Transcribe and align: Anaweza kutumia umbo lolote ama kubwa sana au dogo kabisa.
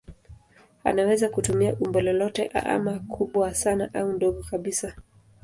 Anaweza 0.83 1.29
kutumia 1.29 1.75
umbo 1.79 2.01
lolote 2.01 2.47
ama 2.47 2.99
kubwa 2.99 3.53
sana 3.55 3.89
au 3.93 4.17
dogo 4.17 4.43
kabisa. 4.43 4.95